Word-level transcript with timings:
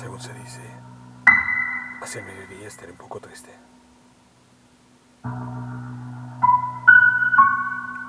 Según 0.00 0.18
se 0.18 0.32
dice, 0.32 0.62
hacia 2.00 2.22
mediodía 2.22 2.68
estaré 2.68 2.90
un 2.90 2.96
poco 2.96 3.20
triste. 3.20 3.54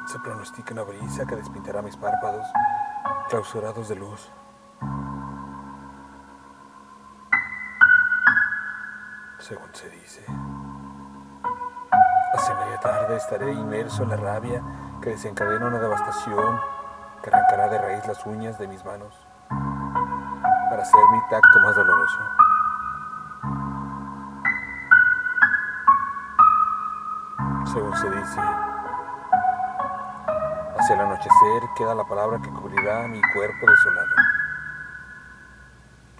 Se 0.05 0.17
pronostica 0.19 0.71
una 0.71 0.83
brisa 0.83 1.25
que 1.25 1.35
despintará 1.35 1.81
mis 1.81 1.97
párpados 1.97 2.47
clausurados 3.27 3.89
de 3.89 3.95
luz. 3.95 4.31
Según 9.39 9.67
se 9.73 9.89
dice, 9.89 10.23
hacia 12.33 12.55
media 12.55 12.79
tarde 12.79 13.17
estaré 13.17 13.51
inmerso 13.51 14.03
en 14.03 14.09
la 14.11 14.15
rabia 14.15 14.63
que 15.01 15.09
desencadena 15.09 15.67
una 15.67 15.79
devastación 15.79 16.57
que 17.21 17.29
arrancará 17.31 17.67
de 17.67 17.79
raíz 17.79 18.07
las 18.07 18.25
uñas 18.25 18.57
de 18.57 18.69
mis 18.69 18.85
manos 18.85 19.13
para 20.71 20.83
hacer 20.83 21.01
mi 21.11 21.19
tacto 21.29 21.59
más 21.59 21.75
doloroso. 21.75 22.17
Según 27.73 27.93
se 27.97 28.09
dice, 28.09 28.39
hacia 30.79 30.95
el 30.95 31.01
anochecer 31.01 31.63
queda 31.75 31.93
la 31.93 32.05
palabra 32.05 32.39
que 32.41 32.49
cubrirá 32.51 33.05
mi 33.09 33.21
cuerpo 33.33 33.69
desolado, 33.69 34.15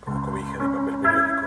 como 0.04 0.22
cobija 0.26 0.58
de 0.58 0.68
papel 0.68 0.98
periódico. 1.00 1.42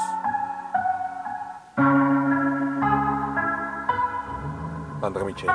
André 5.03 5.23
Michel. 5.23 5.51